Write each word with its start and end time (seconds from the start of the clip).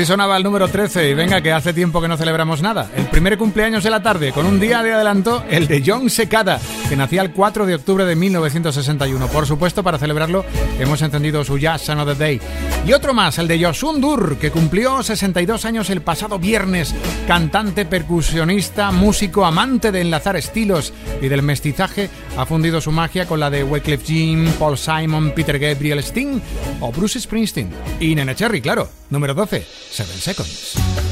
Así 0.00 0.06
sonaba 0.06 0.38
el 0.38 0.42
número 0.42 0.66
13 0.66 1.10
y 1.10 1.12
venga 1.12 1.42
que 1.42 1.52
hace 1.52 1.74
tiempo 1.74 2.00
que 2.00 2.08
no 2.08 2.16
celebramos 2.16 2.62
nada. 2.62 2.88
El 2.96 3.04
primer 3.08 3.36
cumpleaños 3.36 3.84
de 3.84 3.90
la 3.90 4.02
tarde, 4.02 4.32
con 4.32 4.46
un 4.46 4.58
día 4.58 4.82
de 4.82 4.94
adelanto, 4.94 5.44
el 5.50 5.68
de 5.68 5.82
John 5.84 6.08
Secada, 6.08 6.58
que 6.90 6.96
nacía 6.96 7.22
el 7.22 7.30
4 7.30 7.66
de 7.66 7.76
octubre 7.76 8.04
de 8.04 8.16
1961. 8.16 9.28
Por 9.28 9.46
supuesto, 9.46 9.84
para 9.84 9.96
celebrarlo 9.96 10.44
hemos 10.80 11.00
encendido 11.02 11.44
su 11.44 11.56
Jazz 11.56 11.88
Another 11.88 12.18
Day. 12.18 12.40
Y 12.84 12.92
otro 12.94 13.14
más, 13.14 13.38
el 13.38 13.46
de 13.46 13.64
Josundur, 13.64 14.38
que 14.38 14.50
cumplió 14.50 15.00
62 15.00 15.64
años 15.66 15.88
el 15.88 16.02
pasado 16.02 16.40
viernes. 16.40 16.92
Cantante, 17.28 17.84
percusionista, 17.84 18.90
músico, 18.90 19.44
amante 19.44 19.92
de 19.92 20.00
enlazar 20.00 20.34
estilos 20.34 20.92
y 21.22 21.28
del 21.28 21.42
mestizaje, 21.42 22.10
ha 22.36 22.44
fundido 22.44 22.80
su 22.80 22.90
magia 22.90 23.24
con 23.24 23.38
la 23.38 23.50
de 23.50 23.62
Wycliffe 23.62 24.04
Jean, 24.04 24.52
Paul 24.58 24.76
Simon, 24.76 25.30
Peter 25.30 25.60
Gabriel 25.60 26.00
Sting 26.00 26.40
o 26.80 26.90
Bruce 26.90 27.20
Springsteen. 27.20 27.70
Y 28.00 28.16
Nene 28.16 28.34
Cherry, 28.34 28.60
claro, 28.60 28.88
número 29.10 29.32
12, 29.32 29.64
Seven 29.92 30.16
Seconds. 30.16 31.09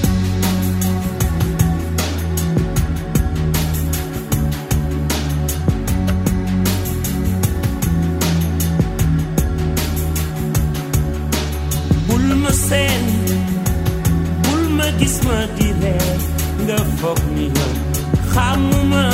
Xamuma 18.38 19.04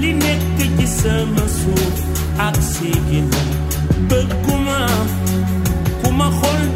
li 0.00 0.10
nekk 0.24 0.58
ci 0.76 0.86
sama 1.00 1.44
suuf 1.58 1.96
ak 2.46 2.56
bëgguma 4.08 4.80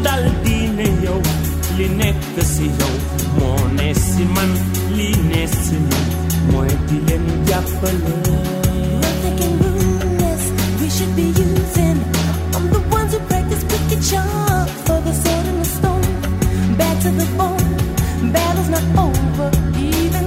dal 0.05 0.23
yow 1.05 1.19
li 1.77 1.87
nekk 1.99 2.35
si 2.53 2.65
yow 2.79 2.95
moo 3.37 3.57
si 4.05 4.23
man 4.35 4.51
li 4.97 5.09
si 5.63 5.77
man 5.89 6.05
mooy 6.51 6.71
di 6.87 6.97
leen 7.07 7.25
jàppale 7.47 8.15
We 10.79 10.87
should 10.95 11.15
be 11.17 11.27
using. 11.47 11.97
I'm 12.55 12.65
the 12.73 12.81
ones 12.97 13.11
who 13.13 13.19
practice 13.31 13.63
wicked 13.71 14.01
charm 14.09 14.67
for 14.85 14.99
the 15.07 15.13
sword 15.23 15.45
and 15.51 15.59
the 15.63 15.69
stone. 15.77 16.07
Back 16.79 16.95
to 17.03 17.09
the 17.19 17.27
bone. 17.39 18.31
Battle's 18.35 18.69
not 18.75 18.85
over, 19.05 19.49
even 19.77 20.26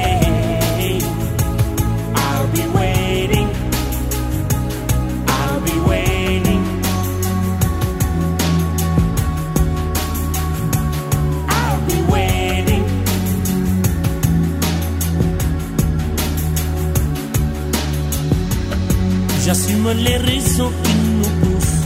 les 20.03 20.17
raisons 20.17 20.71
qui 20.83 20.93
nous 21.17 21.33
poussent 21.41 21.83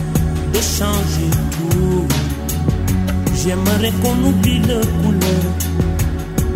de 0.54 0.62
changer 0.78 1.32
tout. 1.52 2.08
J'aimerais 3.44 3.92
qu'on 4.02 4.18
oublie 4.30 4.60
le 4.60 4.80
couleur 5.02 5.46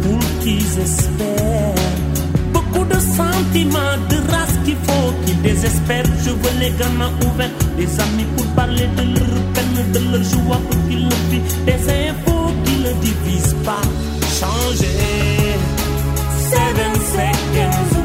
pour 0.03 0.19
qu'ils 0.41 0.79
espèrent. 0.79 1.75
Beaucoup 2.53 2.85
de 2.85 2.99
sentiments, 2.99 3.97
de 4.09 4.17
race 4.31 4.57
qu'il 4.65 4.79
faut 4.87 5.13
qu'ils 5.25 5.41
désespèrent. 5.41 6.11
Je 6.25 6.31
veux 6.31 6.59
les 6.59 6.71
gamins 6.71 7.11
ouverts, 7.27 7.51
des 7.77 7.99
amis 7.99 8.27
pour 8.35 8.45
parler 8.55 8.87
de 8.97 9.03
leur 9.19 9.41
peine, 9.53 9.91
de 9.93 9.99
leur 10.11 10.23
joie 10.23 10.61
pour 10.69 10.87
qu'ils 10.87 11.03
le 11.03 11.19
vivent. 11.29 11.65
Des 11.65 11.81
infos 12.07 12.51
qui 12.63 12.75
ne 12.85 12.91
divisent 13.05 13.55
pas. 13.65 13.81
Changer. 14.39 14.99
Seven 16.51 16.93
seconds. 17.13 17.98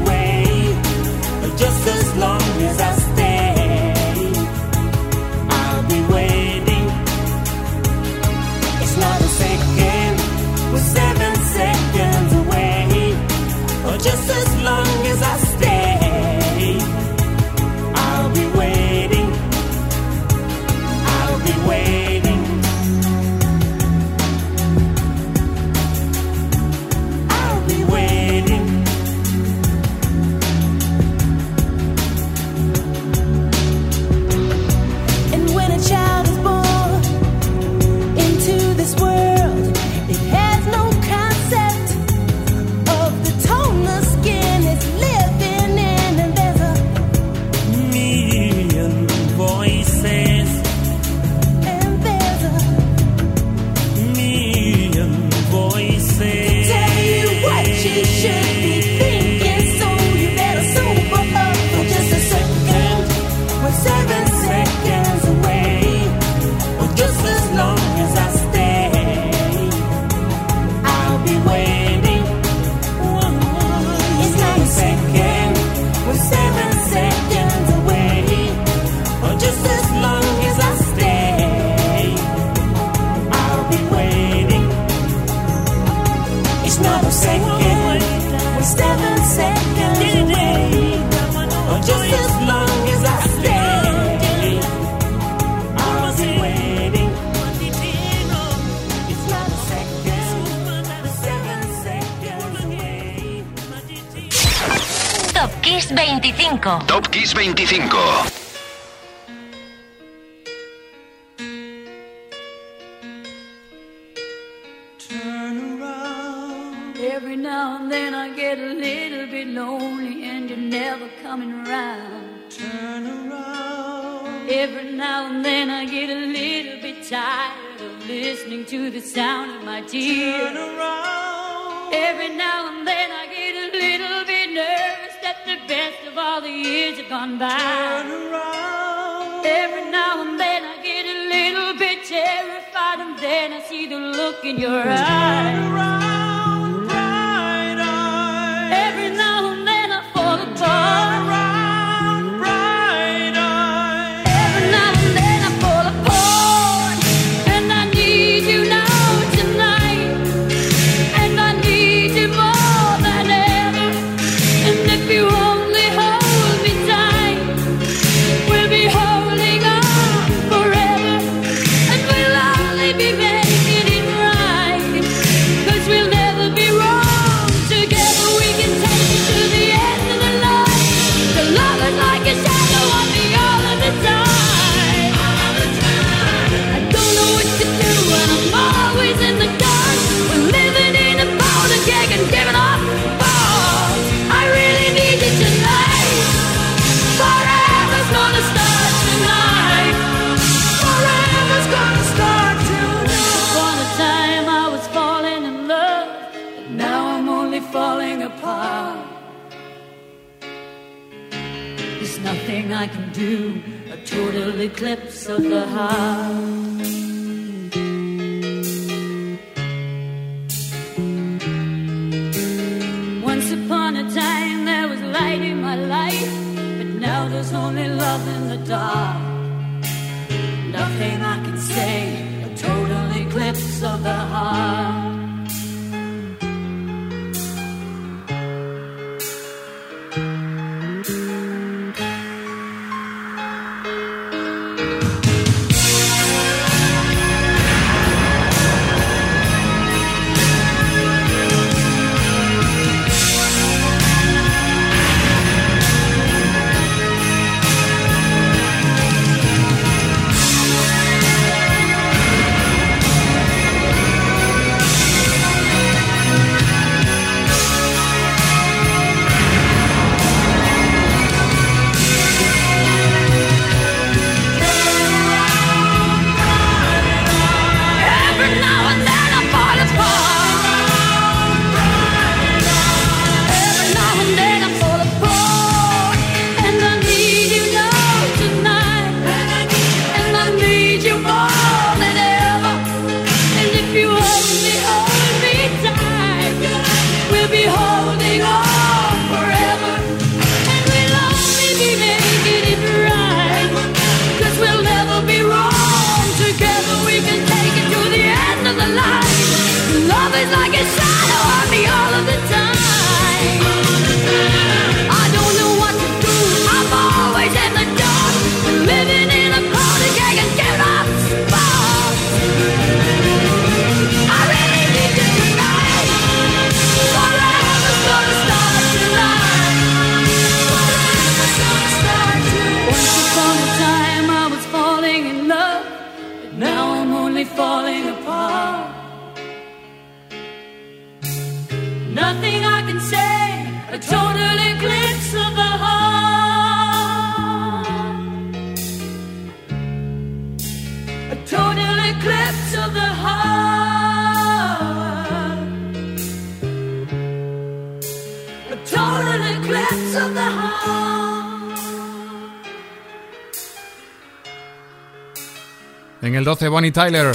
En 366.23 366.35
el 366.35 366.45
12, 366.45 366.69
Bonnie 366.69 366.91
Tyler. 366.91 367.33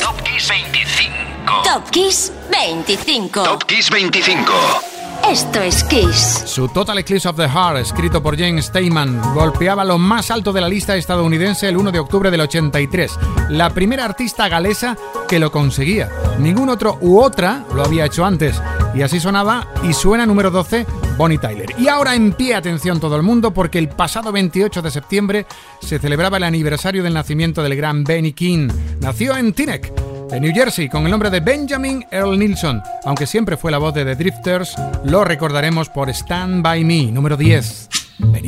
Top 0.00 0.22
Kiss 0.22 0.48
25. 0.48 1.64
Top 1.64 1.90
Kiss 1.90 2.32
25. 2.50 3.44
Top 3.44 3.64
Kiss 3.64 3.90
25. 3.90 4.95
Esto 5.30 5.60
es 5.60 5.82
Kiss. 5.82 6.44
Su 6.46 6.68
Total 6.68 6.98
Eclipse 6.98 7.28
of 7.28 7.36
the 7.36 7.48
Heart, 7.48 7.78
escrito 7.78 8.22
por 8.22 8.38
James 8.38 8.66
Steinman, 8.66 9.20
golpeaba 9.34 9.84
lo 9.84 9.98
más 9.98 10.30
alto 10.30 10.52
de 10.52 10.60
la 10.60 10.68
lista 10.68 10.96
estadounidense 10.96 11.68
el 11.68 11.76
1 11.76 11.90
de 11.90 11.98
octubre 11.98 12.30
del 12.30 12.42
83. 12.42 13.18
La 13.50 13.70
primera 13.70 14.04
artista 14.04 14.48
galesa 14.48 14.96
que 15.28 15.40
lo 15.40 15.50
conseguía. 15.50 16.10
Ningún 16.38 16.68
otro 16.68 16.98
u 17.00 17.18
otra 17.20 17.64
lo 17.74 17.84
había 17.84 18.04
hecho 18.04 18.24
antes. 18.24 18.62
Y 18.94 19.02
así 19.02 19.18
sonaba 19.18 19.66
y 19.82 19.92
suena 19.92 20.26
número 20.26 20.52
12, 20.52 20.86
Bonnie 21.18 21.38
Tyler. 21.38 21.74
Y 21.76 21.88
ahora 21.88 22.14
en 22.14 22.32
pie, 22.32 22.54
atención 22.54 23.00
todo 23.00 23.16
el 23.16 23.22
mundo, 23.22 23.52
porque 23.52 23.78
el 23.80 23.88
pasado 23.88 24.30
28 24.30 24.80
de 24.80 24.90
septiembre 24.92 25.46
se 25.80 25.98
celebraba 25.98 26.36
el 26.36 26.44
aniversario 26.44 27.02
del 27.02 27.14
nacimiento 27.14 27.64
del 27.64 27.74
gran 27.74 28.04
Benny 28.04 28.32
King. 28.32 28.68
Nació 29.00 29.36
en 29.36 29.52
Teaneck, 29.52 29.92
de 30.30 30.40
New 30.40 30.52
Jersey 30.52 30.88
con 30.88 31.04
el 31.04 31.10
nombre 31.10 31.30
de 31.30 31.40
Benjamin 31.40 32.04
Earl 32.10 32.38
Nilsson. 32.38 32.82
Aunque 33.04 33.26
siempre 33.26 33.56
fue 33.56 33.70
la 33.70 33.78
voz 33.78 33.94
de 33.94 34.04
The 34.04 34.16
Drifters, 34.16 34.74
lo 35.04 35.24
recordaremos 35.24 35.88
por 35.88 36.10
Stand 36.10 36.62
By 36.62 36.84
Me, 36.84 37.12
número 37.12 37.36
10, 37.36 37.88
Benny. 38.18 38.46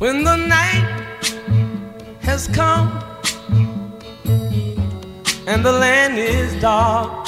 When 0.00 0.22
the 0.22 0.36
night 0.36 0.86
has 2.22 2.48
come 2.48 2.92
and 5.46 5.64
the 5.64 5.72
land 5.72 6.18
is 6.18 6.54
dark 6.60 7.27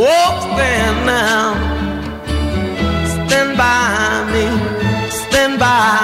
Oh, 0.00 0.38
stand 0.54 1.06
now. 1.06 1.54
Stand 3.26 3.58
by 3.58 4.30
me. 4.32 4.46
Stand 5.10 5.58
by 5.58 5.97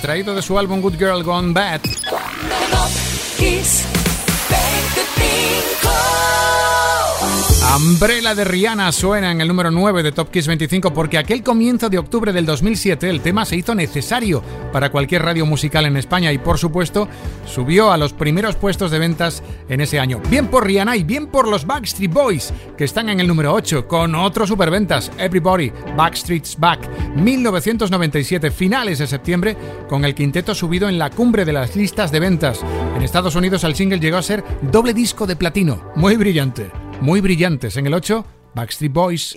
extraído 0.00 0.34
de 0.34 0.40
su 0.40 0.58
álbum 0.58 0.80
Good 0.80 0.96
Girl 0.96 1.22
Gone 1.22 1.52
Bad. 1.52 1.82
Umbrella 7.76 8.34
de 8.34 8.44
Rihanna 8.44 8.90
suena 8.90 9.30
en 9.30 9.40
el 9.40 9.46
número 9.46 9.70
9 9.70 10.02
de 10.02 10.10
Top 10.10 10.30
Kiss 10.30 10.48
25 10.48 10.92
porque 10.92 11.18
aquel 11.18 11.42
comienzo 11.44 11.88
de 11.88 11.98
octubre 11.98 12.32
del 12.32 12.44
2007 12.44 13.08
el 13.08 13.20
tema 13.20 13.44
se 13.44 13.56
hizo 13.56 13.74
necesario 13.76 14.42
para 14.72 14.90
cualquier 14.90 15.22
radio 15.22 15.46
musical 15.46 15.86
en 15.86 15.96
España 15.96 16.32
y 16.32 16.38
por 16.38 16.58
supuesto 16.58 17.08
subió 17.46 17.92
a 17.92 17.96
los 17.96 18.12
primeros 18.12 18.56
puestos 18.56 18.90
de 18.90 18.98
ventas 18.98 19.42
en 19.68 19.80
ese 19.80 20.00
año. 20.00 20.20
Bien 20.28 20.48
por 20.48 20.66
Rihanna 20.66 20.96
y 20.96 21.04
bien 21.04 21.28
por 21.28 21.46
los 21.46 21.64
Backstreet 21.64 22.12
Boys 22.12 22.52
que 22.76 22.84
están 22.84 23.08
en 23.08 23.20
el 23.20 23.28
número 23.28 23.54
8 23.54 23.86
con 23.86 24.16
otro 24.16 24.48
superventas 24.48 25.12
Everybody 25.16 25.72
Backstreet's 25.96 26.58
Back 26.58 26.88
1997 27.14 28.50
finales 28.50 28.98
de 28.98 29.06
septiembre 29.06 29.56
con 29.88 30.04
el 30.04 30.14
quinteto 30.16 30.56
subido 30.56 30.88
en 30.88 30.98
la 30.98 31.10
cumbre 31.10 31.44
de 31.44 31.52
las 31.52 31.76
listas 31.76 32.10
de 32.10 32.18
ventas. 32.18 32.60
En 32.96 33.02
Estados 33.02 33.36
Unidos 33.36 33.62
el 33.62 33.76
single 33.76 34.00
llegó 34.00 34.16
a 34.16 34.22
ser 34.22 34.42
doble 34.60 34.92
disco 34.92 35.26
de 35.26 35.36
platino, 35.36 35.92
muy 35.94 36.16
brillante 36.16 36.70
muy 37.00 37.20
brillantes. 37.20 37.76
En 37.76 37.86
el 37.86 37.94
8, 37.94 38.24
Backstreet 38.54 38.92
Boys. 38.92 39.36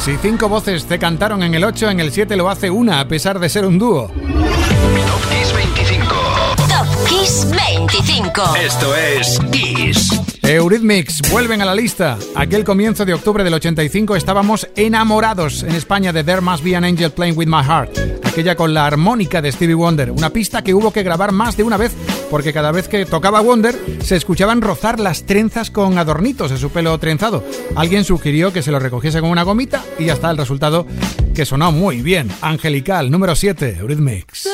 Si 0.00 0.16
cinco 0.16 0.48
voces 0.48 0.86
te 0.86 0.98
cantaron 0.98 1.42
en 1.42 1.54
el 1.54 1.62
8, 1.62 1.90
en 1.90 2.00
el 2.00 2.10
7 2.10 2.34
lo 2.34 2.48
hace 2.48 2.70
una, 2.70 3.00
a 3.00 3.08
pesar 3.08 3.38
de 3.38 3.50
ser 3.50 3.66
un 3.66 3.78
dúo. 3.78 4.08
Top 4.08 5.28
Kiss 5.30 5.52
25. 5.54 6.14
Top 6.56 7.06
Kiss 7.06 7.46
25. 7.50 8.56
Esto 8.56 8.96
es 8.96 9.38
Kiss. 9.52 10.29
Eurythmics 10.50 11.22
vuelven 11.30 11.62
a 11.62 11.64
la 11.64 11.76
lista. 11.76 12.18
Aquel 12.34 12.64
comienzo 12.64 13.04
de 13.04 13.14
octubre 13.14 13.44
del 13.44 13.54
85 13.54 14.16
estábamos 14.16 14.66
enamorados 14.74 15.62
en 15.62 15.76
España 15.76 16.12
de 16.12 16.24
There 16.24 16.40
Must 16.40 16.64
Be 16.64 16.74
an 16.74 16.82
Angel 16.82 17.12
Playing 17.12 17.38
with 17.38 17.46
My 17.46 17.62
Heart, 17.62 18.24
aquella 18.24 18.56
con 18.56 18.74
la 18.74 18.84
armónica 18.84 19.40
de 19.40 19.52
Stevie 19.52 19.76
Wonder, 19.76 20.10
una 20.10 20.30
pista 20.30 20.62
que 20.62 20.74
hubo 20.74 20.92
que 20.92 21.04
grabar 21.04 21.30
más 21.30 21.56
de 21.56 21.62
una 21.62 21.76
vez 21.76 21.92
porque 22.32 22.52
cada 22.52 22.72
vez 22.72 22.88
que 22.88 23.06
tocaba 23.06 23.40
Wonder 23.40 23.78
se 24.02 24.16
escuchaban 24.16 24.60
rozar 24.60 24.98
las 24.98 25.24
trenzas 25.24 25.70
con 25.70 25.98
adornitos 25.98 26.50
de 26.50 26.58
su 26.58 26.70
pelo 26.70 26.98
trenzado. 26.98 27.44
Alguien 27.76 28.02
sugirió 28.02 28.52
que 28.52 28.62
se 28.62 28.72
lo 28.72 28.80
recogiese 28.80 29.20
con 29.20 29.30
una 29.30 29.44
gomita 29.44 29.84
y 30.00 30.06
ya 30.06 30.14
está 30.14 30.32
el 30.32 30.36
resultado 30.36 30.84
que 31.32 31.46
sonó 31.46 31.70
muy 31.70 32.02
bien. 32.02 32.28
Angelical 32.40 33.08
número 33.08 33.36
7, 33.36 33.76
Eurythmics. 33.78 34.48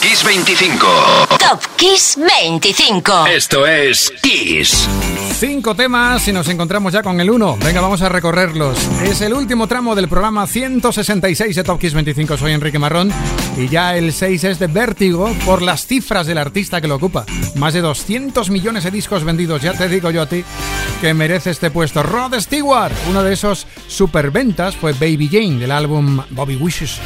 Kiss 0.00 0.24
25. 0.24 0.86
Top 1.38 1.60
Kiss 1.76 2.16
25. 2.16 3.26
Esto 3.26 3.66
es 3.66 4.10
Kiss. 4.22 4.88
Cinco 5.38 5.74
temas 5.74 6.26
y 6.26 6.32
nos 6.32 6.48
encontramos 6.48 6.94
ya 6.94 7.02
con 7.02 7.20
el 7.20 7.28
uno. 7.28 7.58
Venga, 7.62 7.82
vamos 7.82 8.00
a 8.00 8.08
recorrerlos. 8.08 8.78
Es 9.02 9.20
el 9.20 9.34
último 9.34 9.66
tramo 9.66 9.94
del 9.94 10.08
programa 10.08 10.46
166 10.46 11.54
de 11.54 11.64
Top 11.64 11.78
Kiss 11.78 11.92
25. 11.92 12.38
Soy 12.38 12.52
Enrique 12.52 12.78
Marrón 12.78 13.12
y 13.58 13.68
ya 13.68 13.94
el 13.94 14.14
6 14.14 14.44
es 14.44 14.58
de 14.58 14.68
Vértigo 14.68 15.34
por 15.44 15.60
las 15.60 15.86
cifras 15.86 16.26
del 16.26 16.38
artista 16.38 16.80
que 16.80 16.88
lo 16.88 16.94
ocupa. 16.94 17.26
Más 17.56 17.74
de 17.74 17.82
200 17.82 18.48
millones 18.48 18.84
de 18.84 18.90
discos 18.90 19.24
vendidos, 19.24 19.60
ya 19.60 19.74
te 19.74 19.86
digo 19.88 20.10
yo 20.10 20.22
a 20.22 20.26
ti 20.26 20.42
que 21.02 21.12
merece 21.12 21.50
este 21.50 21.70
puesto. 21.70 22.02
Rod 22.02 22.40
Stewart, 22.40 22.94
uno 23.10 23.22
de 23.22 23.34
esos 23.34 23.66
superventas 23.86 24.76
fue 24.76 24.94
Baby 24.94 25.28
Jane 25.30 25.58
del 25.58 25.72
álbum 25.72 26.22
Bobby 26.30 26.56
Wishes. 26.56 26.98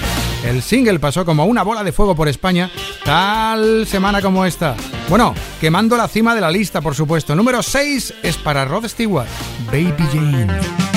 El 0.44 0.62
single 0.62 0.98
pasó 1.00 1.24
como 1.24 1.46
una 1.46 1.62
bola 1.62 1.82
de 1.82 1.92
fuego 1.92 2.14
por 2.14 2.28
España 2.28 2.70
tal 3.02 3.86
semana 3.86 4.20
como 4.20 4.44
esta. 4.44 4.76
Bueno, 5.08 5.34
quemando 5.58 5.96
la 5.96 6.06
cima 6.06 6.34
de 6.34 6.42
la 6.42 6.50
lista, 6.50 6.82
por 6.82 6.94
supuesto. 6.94 7.34
Número 7.34 7.62
6 7.62 8.14
es 8.22 8.36
para 8.36 8.66
Rod 8.66 8.86
Stewart, 8.86 9.28
Baby 9.72 10.04
Jane. 10.12 10.93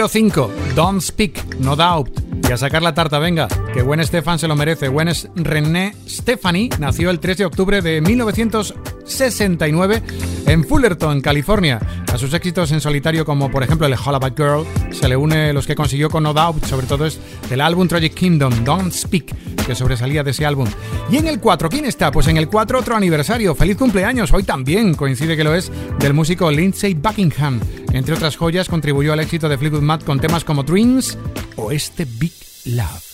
número 0.00 0.08
5, 0.08 0.50
Don't 0.74 1.02
Speak, 1.02 1.58
No 1.58 1.76
Doubt. 1.76 2.08
Y 2.48 2.52
a 2.52 2.56
sacar 2.56 2.82
la 2.82 2.94
tarta, 2.94 3.18
venga, 3.18 3.48
que 3.74 3.82
Gwen 3.82 4.02
Stefan 4.02 4.38
se 4.38 4.48
lo 4.48 4.56
merece. 4.56 4.88
Gwen 4.88 5.10
René 5.34 5.94
Stefani 6.08 6.70
nació 6.78 7.10
el 7.10 7.20
3 7.20 7.36
de 7.36 7.44
octubre 7.44 7.82
de 7.82 8.00
1969 8.00 10.02
en 10.46 10.64
Fullerton, 10.64 11.20
California. 11.20 11.80
A 12.10 12.16
sus 12.16 12.32
éxitos 12.32 12.72
en 12.72 12.80
solitario, 12.80 13.26
como 13.26 13.50
por 13.50 13.62
ejemplo 13.62 13.86
el 13.86 13.92
Hollaback 13.92 14.38
Girl, 14.38 14.64
se 14.90 15.06
le 15.06 15.16
une 15.16 15.52
los 15.52 15.66
que 15.66 15.74
consiguió 15.74 16.08
con 16.08 16.22
No 16.22 16.32
Doubt, 16.32 16.64
sobre 16.64 16.86
todo 16.86 17.04
es 17.04 17.20
del 17.50 17.60
álbum 17.60 17.86
Tragic 17.86 18.14
Kingdom, 18.14 18.64
Don't 18.64 18.94
Speak, 18.94 19.36
que 19.66 19.74
sobresalía 19.74 20.24
de 20.24 20.30
ese 20.30 20.46
álbum. 20.46 20.66
Y 21.10 21.18
en 21.18 21.28
el 21.28 21.40
4, 21.40 21.68
¿quién 21.68 21.84
está? 21.84 22.10
Pues 22.10 22.26
en 22.28 22.38
el 22.38 22.48
4 22.48 22.78
otro 22.78 22.96
aniversario. 22.96 23.54
Feliz 23.54 23.76
cumpleaños, 23.76 24.32
hoy 24.32 24.44
también 24.44 24.94
coincide 24.94 25.36
que 25.36 25.44
lo 25.44 25.54
es 25.54 25.70
del 25.98 26.14
músico 26.14 26.50
Lindsay 26.50 26.94
Buckingham. 26.94 27.60
Entre 27.92 28.14
otras 28.14 28.36
joyas, 28.36 28.68
contribuyó 28.68 29.12
al 29.12 29.20
éxito 29.20 29.48
de 29.48 29.58
Fleetwood 29.58 29.82
Mac 29.82 30.04
con 30.04 30.20
temas 30.20 30.44
como 30.44 30.62
Dreams 30.62 31.18
o 31.56 31.72
este 31.72 32.04
Big 32.04 32.32
Love. 32.66 33.10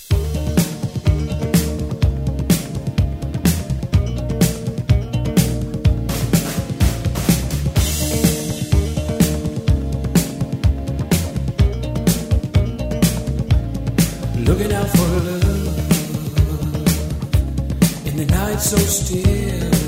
Looking 14.45 14.73
out 14.73 14.89
for 14.89 15.09
love 15.25 15.67
in 18.07 18.17
the 18.17 18.27
night 18.27 18.61
so 18.61 18.77
still. 18.77 19.86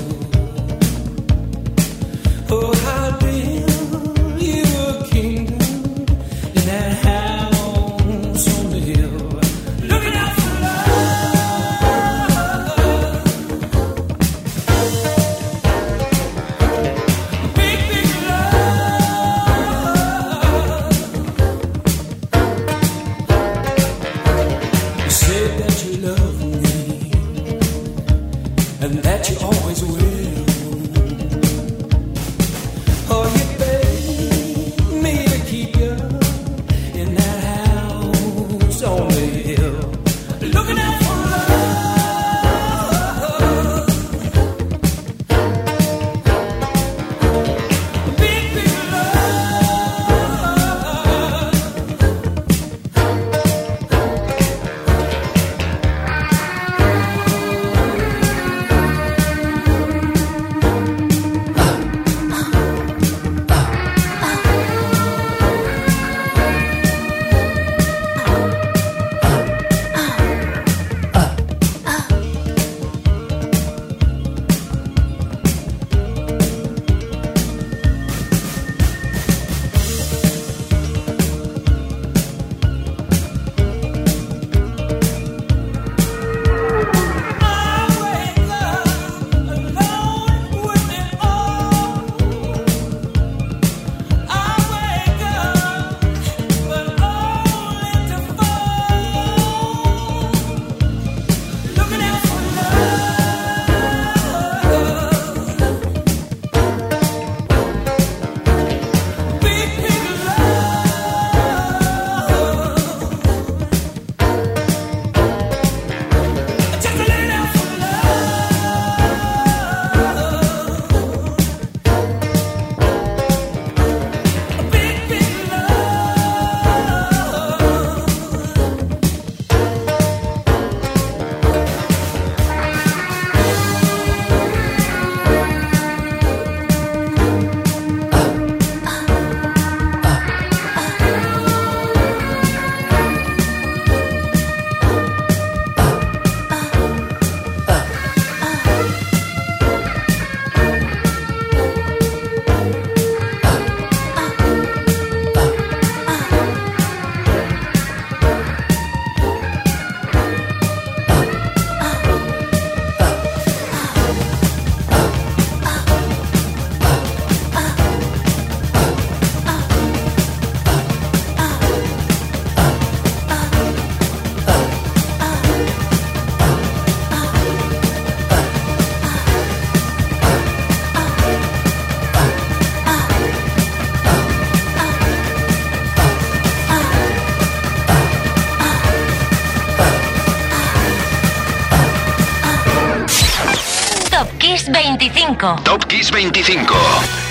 25. 195.35 195.63
Top 195.63 195.87
Kiss 195.87 196.09
25. 196.09 197.28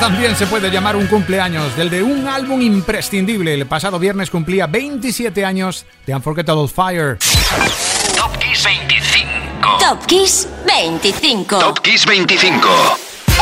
También 0.00 0.34
se 0.34 0.46
puede 0.46 0.70
llamar 0.70 0.96
un 0.96 1.06
cumpleaños, 1.06 1.76
del 1.76 1.90
de 1.90 2.02
un 2.02 2.26
álbum 2.26 2.62
imprescindible. 2.62 3.52
El 3.52 3.66
pasado 3.66 3.98
viernes 3.98 4.30
cumplía 4.30 4.66
27 4.66 5.44
años 5.44 5.84
de 6.06 6.14
Unforgettable 6.14 6.66
Fire. 6.68 7.18
Top 8.16 8.34
Kiss 8.38 8.64
25. 8.64 9.78
Top 9.78 10.06
Kiss 10.06 10.48
25. 10.66 11.58
Top 11.58 11.80
Kiss 11.80 12.06
25. 12.06 12.68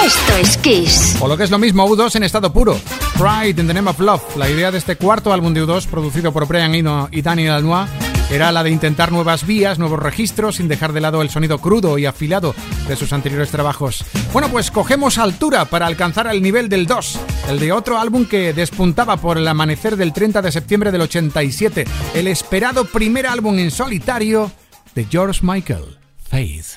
Esto 0.05 0.37
es 0.37 0.57
Kiss. 0.59 1.17
O 1.21 1.29
lo 1.29 1.37
que 1.37 1.45
es 1.45 1.51
lo 1.51 1.59
mismo, 1.59 1.87
U2 1.89 2.17
en 2.17 2.25
estado 2.25 2.53
puro. 2.53 2.77
Pride 3.17 3.61
in 3.61 3.69
the 3.69 3.75
Name 3.75 3.91
of 3.91 4.01
Love. 4.01 4.37
La 4.37 4.51
idea 4.51 4.73
de 4.73 4.79
este 4.79 4.97
cuarto 4.97 5.33
álbum 5.33 5.55
de 5.55 5.65
U2, 5.65 5.87
producido 5.87 6.33
por 6.33 6.47
Brian 6.49 6.75
Eno 6.75 7.09
y 7.13 7.23
Danny 7.23 7.47
Lanois, 7.47 7.89
era 8.31 8.53
la 8.53 8.63
de 8.63 8.71
intentar 8.71 9.11
nuevas 9.11 9.47
vías, 9.47 9.79
nuevos 9.79 10.01
registros, 10.01 10.57
sin 10.57 10.69
dejar 10.69 10.93
de 10.93 11.01
lado 11.01 11.23
el 11.23 11.31
sonido 11.31 11.59
crudo 11.59 11.99
y 11.99 12.07
afilado 12.07 12.55
de 12.87 12.97
sus 12.97 13.13
anteriores 13.13 13.51
trabajos. 13.51 14.05
Bueno, 14.33 14.49
pues 14.51 14.71
cogemos 14.71 15.19
altura 15.19 15.65
para 15.65 15.87
alcanzar 15.87 16.27
el 16.27 16.43
nivel 16.43 16.69
del 16.69 16.87
2, 16.87 17.19
el 17.49 17.59
de 17.59 17.73
otro 17.73 17.99
álbum 17.99 18.27
que 18.27 18.53
despuntaba 18.53 19.17
por 19.17 19.39
el 19.39 19.49
amanecer 19.49 19.97
del 19.97 20.13
30 20.13 20.43
de 20.43 20.53
septiembre 20.53 20.93
del 20.93 21.03
87, 21.03 21.87
el 22.15 22.27
esperado 22.27 22.85
primer 22.85 23.27
álbum 23.27 23.59
en 23.59 23.71
solitario 23.71 24.53
de 24.95 25.07
George 25.07 25.41
Michael, 25.43 25.99
Faith. 26.29 26.77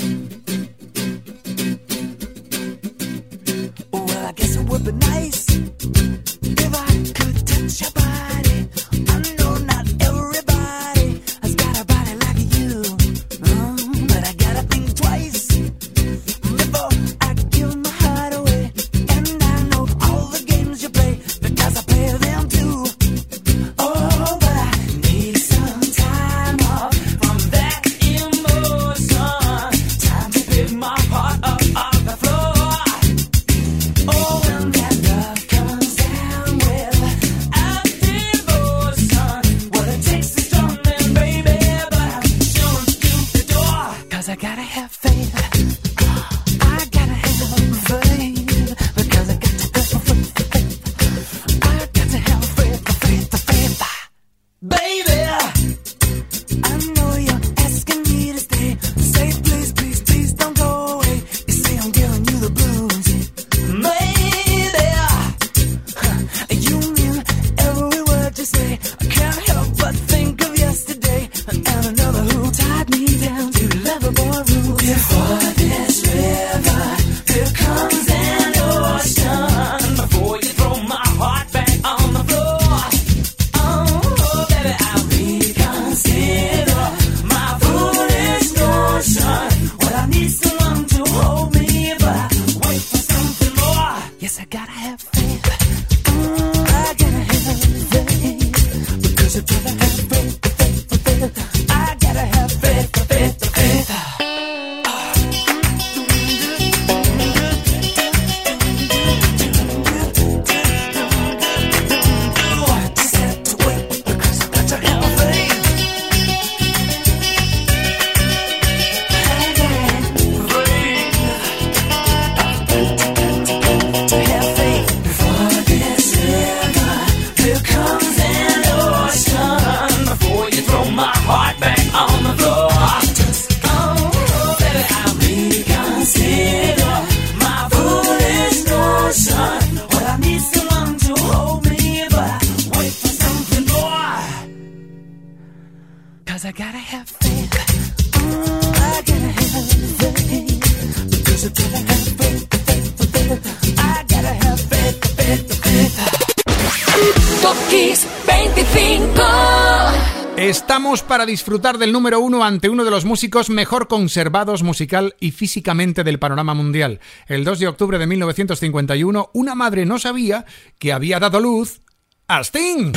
Disfrutar 161.32 161.78
del 161.78 161.94
número 161.94 162.20
uno 162.20 162.44
ante 162.44 162.68
uno 162.68 162.84
de 162.84 162.92
los 162.92 163.06
músicos 163.06 163.50
mejor 163.50 163.88
conservados 163.88 164.64
musical 164.64 165.16
y 165.22 165.32
físicamente 165.32 166.04
del 166.04 166.20
panorama 166.20 166.54
mundial. 166.54 167.00
El 167.26 167.46
2 167.46 167.60
de 167.60 167.68
octubre 167.70 167.98
de 167.98 168.06
1951, 168.06 169.30
una 169.34 169.56
madre 169.56 169.86
no 169.86 169.98
sabía 169.98 170.46
que 170.78 170.92
había 170.92 171.20
dado 171.20 171.40
luz 171.40 171.80
a 172.28 172.42
Sting. 172.42 172.92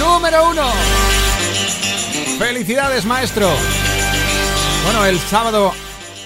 Número 0.00 0.50
uno. 0.50 0.68
Felicidades, 2.40 3.04
maestro. 3.04 3.48
Bueno, 4.84 5.04
el 5.04 5.20
sábado 5.20 5.72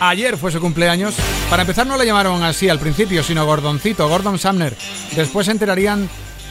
ayer 0.01 0.39
fue 0.39 0.51
su 0.51 0.63
cumpleaños. 0.63 1.15
Para 1.51 1.65
empezar 1.65 1.87
no 1.87 1.99
le 1.99 2.07
llamaron 2.07 2.43
así 2.43 2.71
al 2.71 2.79
principio, 2.79 3.23
sino 3.23 3.45
Gordoncito, 3.45 4.09
Gordon 4.09 4.39
Sumner. 4.39 4.75
Después 5.15 5.45
se 5.45 5.53
enterarían 5.53 6.09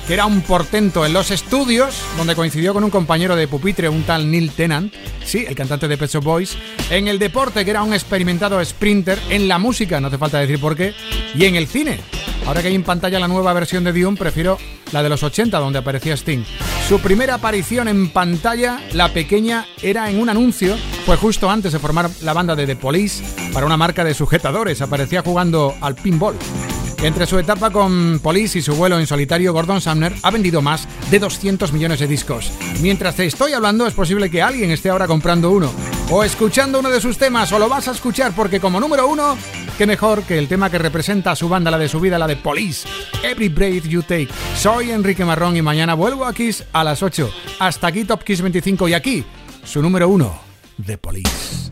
que 0.08 0.14
era 0.14 0.26
un 0.26 0.42
portento 0.42 1.06
en 1.06 1.14
los 1.14 1.32
estudios, 1.32 1.96
donde 2.18 2.36
coincidió 2.36 2.74
con 2.74 2.84
un 2.84 2.90
compañero 2.90 3.36
de 3.36 3.48
pupitre, 3.48 3.90
un 3.90 4.04
tal 4.04 4.30
Neil 4.30 4.52
Tennant, 4.52 4.94
sí, 5.24 5.46
el 5.48 5.56
cantante 5.56 5.88
de 5.88 5.98
Pet 5.98 6.12
Shop 6.12 6.24
Boys, 6.24 6.58
en 6.90 7.08
el 7.08 7.20
deporte, 7.20 7.64
que 7.64 7.72
era 7.72 7.84
un 7.84 7.94
experimentado 7.94 8.64
sprinter, 8.64 9.20
en 9.30 9.48
la 9.48 9.60
música, 9.60 10.00
no 10.00 10.08
hace 10.08 10.18
falta 10.18 10.40
decir 10.40 10.60
por 10.60 10.76
qué, 10.76 10.94
y 11.36 11.46
en 11.46 11.56
el 11.56 11.68
cine. 11.68 12.00
Ahora 12.46 12.62
que 12.62 12.70
hay 12.70 12.76
en 12.76 12.84
pantalla 12.84 13.20
la 13.20 13.28
nueva 13.28 13.54
versión 13.54 13.84
de 13.84 13.94
Dune, 13.94 14.18
prefiero 14.18 14.58
la 14.92 15.04
de 15.04 15.10
los 15.10 15.24
80, 15.24 15.58
donde 15.60 15.80
aparecía 15.80 16.16
Sting. 16.16 16.44
Su 16.88 17.00
primera 17.00 17.36
aparición 17.36 17.88
en 17.88 18.10
pantalla, 18.10 18.82
la 18.94 19.10
pequeña, 19.14 19.66
era 19.82 20.10
en 20.10 20.20
un 20.20 20.30
anuncio, 20.30 20.76
fue 21.06 21.16
justo 21.18 21.50
antes 21.50 21.72
de 21.72 21.80
formar 21.80 22.10
la 22.22 22.34
banda 22.34 22.56
de 22.56 22.66
The 22.66 22.76
Police 22.76 23.24
para 23.54 23.66
una 23.66 23.78
marca 23.78 24.04
de 24.04 24.14
sujetadores, 24.14 24.82
aparecía 24.82 25.22
jugando 25.22 25.76
al 25.82 25.96
pinball. 25.96 26.36
Entre 27.04 27.26
su 27.26 27.40
etapa 27.40 27.72
con 27.72 28.20
Police 28.20 28.60
y 28.60 28.62
su 28.62 28.76
vuelo 28.76 29.00
en 29.00 29.08
solitario, 29.08 29.54
Gordon 29.54 29.82
Sumner 29.82 30.14
ha 30.22 30.30
vendido 30.30 30.62
más 30.62 30.88
de 31.10 31.18
200 31.18 31.74
millones 31.74 32.00
de 32.00 32.06
discos. 32.06 32.52
Mientras 32.80 33.16
te 33.16 33.26
estoy 33.26 33.54
hablando, 33.54 33.88
es 33.88 33.96
posible 33.96 34.30
que 34.30 34.44
alguien 34.44 34.70
esté 34.70 34.92
ahora 34.92 35.08
comprando 35.08 35.50
uno, 35.50 35.72
o 36.12 36.24
escuchando 36.24 36.80
uno 36.80 36.92
de 36.92 37.02
sus 37.02 37.18
temas, 37.18 37.52
o 37.54 37.58
lo 37.58 37.68
vas 37.68 37.88
a 37.88 37.92
escuchar 37.92 38.34
porque 38.36 38.60
como 38.60 38.80
número 38.80 39.08
uno, 39.08 39.36
qué 39.80 39.88
mejor 39.88 40.22
que 40.22 40.38
el 40.38 40.48
tema 40.48 40.70
que 40.70 40.78
representa 40.78 41.32
a 41.32 41.36
su 41.36 41.50
banda, 41.50 41.72
la 41.72 41.80
de 41.80 41.90
su 41.90 42.00
vida, 42.00 42.20
la 42.20 42.28
de 42.28 42.36
Police, 42.36 42.88
Every 43.24 43.50
Breath 43.50 43.88
You 43.88 44.04
Take. 44.04 44.30
Soy 44.56 44.92
Enrique 44.92 45.26
Marrón 45.26 45.58
y 45.58 45.64
mañana 45.64 45.96
vuelvo 45.96 46.26
a 46.26 46.34
Kiss 46.34 46.64
a 46.72 46.84
las 46.84 47.02
8. 47.02 47.32
Hasta 47.58 47.88
aquí 47.88 48.04
Top 48.04 48.24
Kiss 48.24 48.42
25 48.42 48.90
y 48.90 48.94
aquí, 48.94 49.26
su 49.64 49.82
número 49.82 50.08
uno, 50.08 50.40
The 50.86 51.00
Police. 51.00 51.72